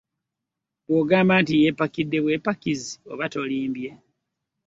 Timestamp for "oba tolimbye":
3.11-3.89